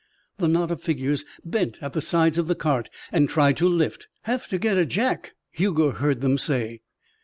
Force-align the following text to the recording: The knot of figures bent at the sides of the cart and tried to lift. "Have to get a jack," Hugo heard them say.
The 0.39 0.47
knot 0.47 0.71
of 0.71 0.81
figures 0.81 1.25
bent 1.45 1.83
at 1.83 1.93
the 1.93 2.01
sides 2.01 2.39
of 2.39 2.47
the 2.47 2.55
cart 2.55 2.89
and 3.11 3.29
tried 3.29 3.55
to 3.57 3.69
lift. 3.69 4.07
"Have 4.23 4.47
to 4.47 4.57
get 4.57 4.75
a 4.75 4.83
jack," 4.83 5.33
Hugo 5.51 5.91
heard 5.91 6.21
them 6.21 6.39
say. 6.39 6.81